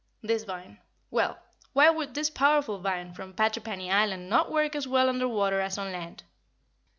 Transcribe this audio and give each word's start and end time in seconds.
This 0.23 0.45
vine 0.45 0.79
well, 1.11 1.37
why 1.73 1.91
would 1.91 2.15
this 2.15 2.31
powerful 2.31 2.79
vine 2.79 3.13
from 3.13 3.35
Patrippany 3.35 3.91
Island 3.91 4.29
not 4.31 4.51
work 4.51 4.75
as 4.75 4.87
well 4.87 5.07
under 5.07 5.27
water 5.27 5.61
as 5.61 5.77
on 5.77 5.91
land? 5.91 6.23